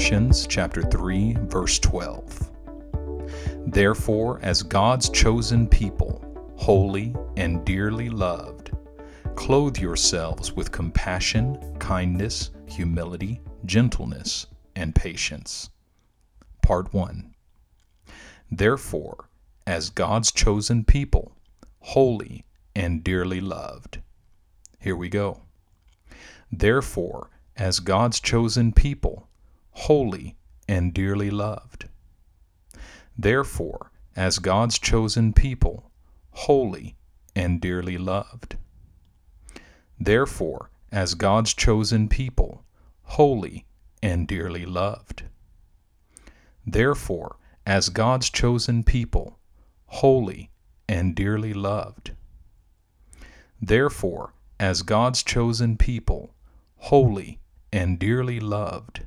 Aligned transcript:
Colossians 0.00 0.46
chapter 0.46 0.80
3 0.80 1.36
verse 1.42 1.78
12. 1.78 2.50
Therefore, 3.66 4.40
as 4.40 4.62
God's 4.62 5.10
chosen 5.10 5.68
people, 5.68 6.24
holy 6.56 7.14
and 7.36 7.62
dearly 7.66 8.08
loved, 8.08 8.70
clothe 9.34 9.76
yourselves 9.76 10.54
with 10.54 10.72
compassion, 10.72 11.76
kindness, 11.78 12.50
humility, 12.64 13.42
gentleness, 13.66 14.46
and 14.74 14.94
patience. 14.94 15.68
Part 16.62 16.94
1. 16.94 17.34
Therefore, 18.50 19.28
as 19.66 19.90
God's 19.90 20.32
chosen 20.32 20.82
people, 20.82 21.36
holy 21.80 22.46
and 22.74 23.04
dearly 23.04 23.42
loved. 23.42 23.98
Here 24.78 24.96
we 24.96 25.10
go. 25.10 25.42
Therefore, 26.50 27.28
as 27.54 27.80
God's 27.80 28.18
chosen 28.18 28.72
people, 28.72 29.26
holy 29.72 30.36
and 30.68 30.92
dearly 30.94 31.30
loved. 31.30 31.88
Therefore, 33.16 33.90
as 34.16 34.38
God's 34.38 34.78
chosen 34.78 35.32
people, 35.32 35.90
holy 36.30 36.96
and 37.34 37.60
dearly 37.60 37.98
loved. 37.98 38.56
Therefore, 39.98 40.70
as 40.90 41.14
God's 41.14 41.54
chosen 41.54 42.08
people, 42.08 42.64
holy 43.02 43.66
and 44.02 44.26
dearly 44.26 44.64
loved. 44.64 45.24
Therefore, 46.66 47.36
as 47.66 47.88
God's 47.88 48.30
chosen 48.30 48.82
people, 48.82 49.38
holy 49.86 50.50
and 50.88 51.14
dearly 51.14 51.52
loved. 51.52 52.12
Therefore, 53.60 54.32
as 54.58 54.82
God's 54.82 55.22
chosen 55.22 55.76
people, 55.76 56.34
holy 56.76 57.40
and 57.72 57.98
dearly 57.98 58.40
loved. 58.40 59.02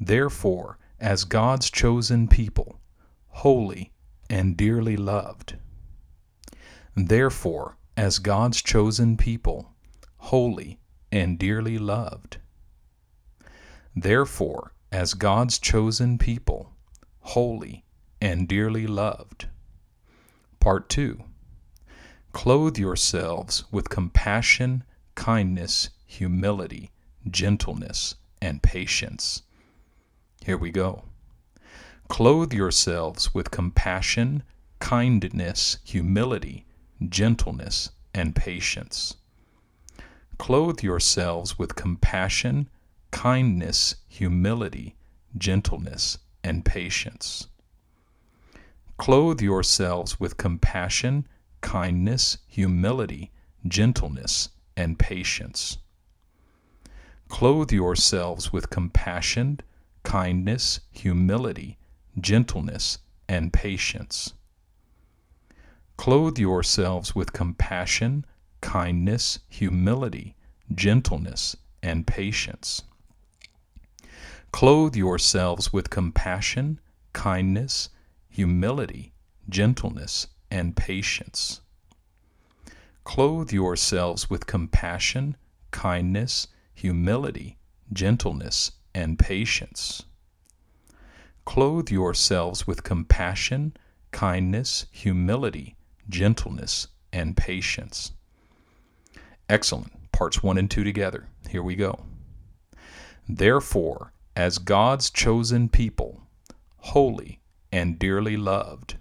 Therefore, 0.00 0.78
as 0.98 1.24
God's 1.24 1.70
chosen 1.70 2.26
people, 2.26 2.80
holy 3.28 3.92
and 4.30 4.56
dearly 4.56 4.96
loved. 4.96 5.56
Therefore, 6.96 7.76
as 7.96 8.18
God's 8.18 8.62
chosen 8.62 9.18
people, 9.18 9.74
holy 10.16 10.78
and 11.12 11.38
dearly 11.38 11.76
loved. 11.78 12.38
Therefore, 13.94 14.72
as 14.90 15.14
God's 15.14 15.58
chosen 15.58 16.16
people, 16.16 16.72
holy 17.20 17.84
and 18.20 18.48
dearly 18.48 18.86
loved. 18.86 19.48
Part 20.60 20.88
2 20.88 21.22
Clothe 22.32 22.78
yourselves 22.78 23.64
with 23.70 23.88
compassion, 23.88 24.84
kindness, 25.14 25.90
humility, 26.06 26.90
gentleness, 27.28 28.14
and 28.40 28.62
patience. 28.62 29.42
Here 30.44 30.56
we 30.56 30.70
go. 30.70 31.04
Clothe 32.08 32.52
yourselves 32.52 33.34
with 33.34 33.50
compassion, 33.50 34.42
kindness, 34.78 35.78
humility, 35.84 36.66
gentleness, 37.08 37.90
and 38.14 38.34
patience. 38.34 39.16
Clothe 40.38 40.82
yourselves 40.82 41.58
with 41.58 41.76
compassion, 41.76 42.68
kindness, 43.10 43.96
humility, 44.08 44.96
gentleness, 45.36 46.18
and 46.42 46.64
patience. 46.64 47.46
Clothe 48.96 49.40
yourselves 49.42 50.18
with 50.18 50.36
compassion, 50.36 51.26
kindness, 51.60 52.38
humility, 52.48 53.30
gentleness, 53.68 54.48
and 54.76 54.98
patience. 54.98 55.78
Clothe 57.28 57.70
yourselves 57.70 58.52
with 58.52 58.70
compassion, 58.70 59.60
kindness, 60.10 60.80
humility, 60.90 61.78
gentleness, 62.20 62.98
and 63.28 63.52
patience. 63.52 64.34
Clothe 65.96 66.36
yourselves 66.36 67.14
with 67.14 67.32
compassion, 67.32 68.26
kindness, 68.60 69.38
humility, 69.48 70.34
gentleness, 70.74 71.54
and 71.80 72.08
patience. 72.08 72.82
Clothe 74.50 74.96
yourselves 74.96 75.72
with 75.72 75.90
compassion, 75.90 76.80
kindness, 77.12 77.90
humility, 78.28 79.12
gentleness, 79.48 80.26
and 80.50 80.74
patience. 80.74 81.60
Clothe 83.04 83.52
yourselves 83.52 84.28
with 84.28 84.48
compassion, 84.48 85.36
kindness, 85.70 86.48
humility, 86.74 87.58
gentleness, 87.92 88.72
and 88.94 89.18
patience. 89.18 90.04
Clothe 91.44 91.90
yourselves 91.90 92.66
with 92.66 92.84
compassion, 92.84 93.74
kindness, 94.12 94.86
humility, 94.90 95.76
gentleness, 96.08 96.88
and 97.12 97.36
patience. 97.36 98.12
Excellent. 99.48 99.92
Parts 100.12 100.42
1 100.42 100.58
and 100.58 100.70
2 100.70 100.84
together. 100.84 101.26
Here 101.48 101.62
we 101.62 101.74
go. 101.74 102.04
Therefore, 103.28 104.12
as 104.36 104.58
God's 104.58 105.10
chosen 105.10 105.68
people, 105.68 106.22
holy 106.78 107.40
and 107.72 107.98
dearly 107.98 108.36
loved, 108.36 108.96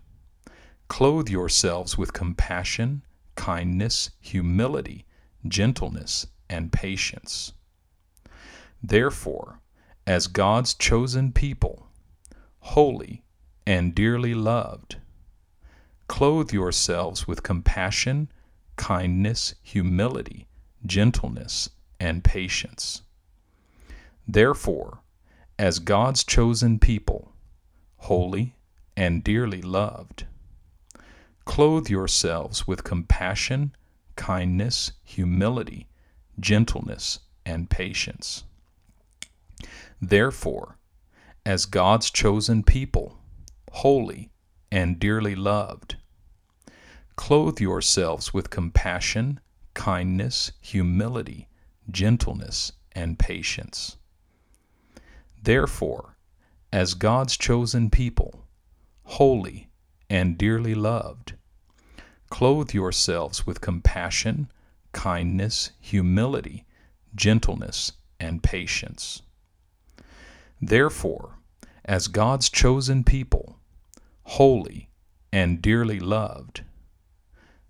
clothe 0.88 1.30
yourselves 1.30 1.98
with 1.98 2.14
compassion, 2.14 3.04
kindness, 3.36 4.12
humility, 4.20 5.06
gentleness, 5.48 6.28
and 6.50 6.72
patience. 6.72 7.54
Therefore, 8.82 9.60
as 10.10 10.26
God's 10.26 10.74
chosen 10.74 11.32
people, 11.32 11.86
holy 12.62 13.24
and 13.68 13.94
dearly 13.94 14.34
loved, 14.34 14.98
clothe 16.08 16.52
yourselves 16.52 17.28
with 17.28 17.44
compassion, 17.44 18.32
kindness, 18.76 19.54
humility, 19.62 20.48
gentleness, 20.84 21.70
and 22.00 22.24
patience. 22.24 23.04
Therefore, 24.28 25.02
as 25.60 25.78
God's 25.78 26.24
chosen 26.24 26.80
people, 26.80 27.32
holy 27.98 28.56
and 28.98 29.24
dearly 29.24 29.62
loved, 29.62 30.26
clothe 31.46 31.88
yourselves 31.88 32.66
with 32.66 32.84
compassion, 32.84 33.76
kindness, 34.16 34.92
humility, 35.04 35.88
gentleness, 36.40 37.20
and 37.46 37.70
patience. 37.70 38.44
Therefore, 40.02 40.78
as 41.46 41.66
God's 41.66 42.10
chosen 42.10 42.64
people, 42.64 43.18
holy 43.72 44.32
and 44.72 45.00
dearly 45.00 45.36
loved, 45.36 45.98
clothe 47.16 47.60
yourselves 47.60 48.34
with 48.34 48.50
compassion, 48.50 49.40
kindness, 49.74 50.52
humility, 50.62 51.48
gentleness, 51.90 52.72
and 52.94 53.20
patience. 53.20 53.98
Therefore, 55.42 56.18
as 56.72 56.94
God's 56.94 57.36
chosen 57.38 57.90
people, 57.90 58.46
holy 59.04 59.70
and 60.10 60.38
dearly 60.38 60.76
loved, 60.76 61.34
clothe 62.30 62.74
yourselves 62.74 63.46
with 63.46 63.62
compassion, 63.62 64.52
kindness, 64.92 65.72
humility, 65.80 66.66
gentleness, 67.16 67.94
and 68.20 68.44
patience. 68.44 69.22
Therefore, 70.62 71.38
as 71.86 72.08
God's 72.08 72.50
chosen 72.50 73.04
people, 73.04 73.60
holy 74.24 74.90
and 75.32 75.62
dearly 75.62 76.00
loved, 76.00 76.64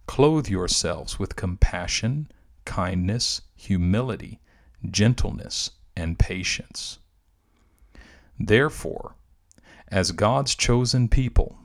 clothe 0.08 0.48
yourselves 0.48 1.20
with 1.20 1.36
compassion, 1.36 2.32
kindness, 2.66 3.42
humility, 3.56 4.40
gentleness, 4.90 5.72
and 5.96 6.18
patience. 6.18 7.00
Therefore, 8.40 9.16
as 9.90 10.12
God's 10.12 10.56
chosen 10.56 11.10
people, 11.10 11.60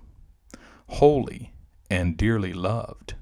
holy 0.89 1.55
and 1.89 2.17
dearly 2.17 2.53
loved, 2.53 3.15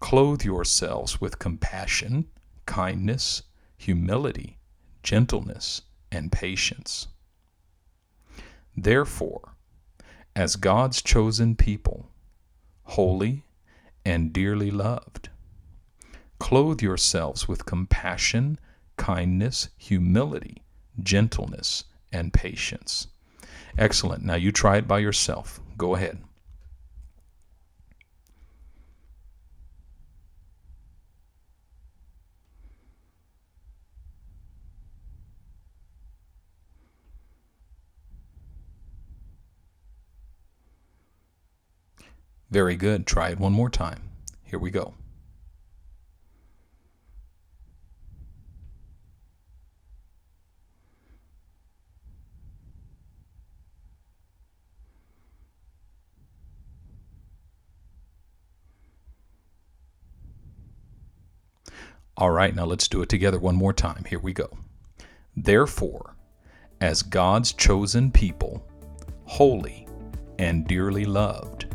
clothe 0.00 0.44
yourselves 0.44 1.20
with 1.20 1.38
compassion, 1.38 2.26
kindness, 2.64 3.42
humility, 3.76 4.58
gentleness, 5.02 5.82
and 6.16 6.32
patience. 6.32 7.08
Therefore, 8.76 9.52
as 10.34 10.56
God's 10.56 11.02
chosen 11.02 11.54
people, 11.54 12.10
holy 12.84 13.44
and 14.04 14.32
dearly 14.32 14.70
loved, 14.70 15.28
clothe 16.38 16.82
yourselves 16.82 17.46
with 17.46 17.66
compassion, 17.66 18.58
kindness, 18.96 19.68
humility, 19.76 20.62
gentleness, 21.02 21.84
and 22.12 22.32
patience. 22.32 23.08
Excellent. 23.78 24.24
Now 24.24 24.36
you 24.36 24.52
try 24.52 24.78
it 24.78 24.88
by 24.88 24.98
yourself. 25.00 25.60
Go 25.76 25.94
ahead. 25.94 26.22
Very 42.50 42.76
good. 42.76 43.06
Try 43.06 43.30
it 43.30 43.40
one 43.40 43.52
more 43.52 43.70
time. 43.70 44.02
Here 44.44 44.58
we 44.58 44.70
go. 44.70 44.94
All 62.18 62.30
right, 62.30 62.54
now 62.54 62.64
let's 62.64 62.88
do 62.88 63.02
it 63.02 63.10
together 63.10 63.38
one 63.38 63.56
more 63.56 63.74
time. 63.74 64.04
Here 64.08 64.18
we 64.18 64.32
go. 64.32 64.48
Therefore, 65.36 66.16
as 66.80 67.02
God's 67.02 67.52
chosen 67.52 68.10
people, 68.10 68.66
holy 69.26 69.86
and 70.38 70.66
dearly 70.66 71.04
loved, 71.04 71.65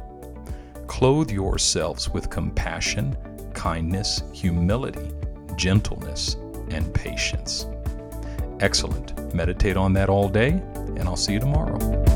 clothe 0.91 1.31
yourselves 1.31 2.09
with 2.09 2.29
compassion, 2.29 3.15
kindness, 3.53 4.23
humility, 4.33 5.09
gentleness, 5.55 6.35
and 6.69 6.93
patience. 6.93 7.65
Excellent. 8.59 9.33
Meditate 9.33 9.77
on 9.77 9.93
that 9.93 10.09
all 10.09 10.27
day, 10.27 10.49
and 10.49 11.03
I'll 11.03 11.15
see 11.15 11.31
you 11.31 11.39
tomorrow. 11.39 12.10